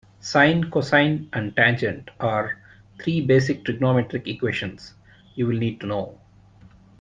[0.19, 2.59] Sine, cosine and tangent are
[2.99, 4.95] three basic trigonometric equations
[5.35, 6.17] you'll need to know.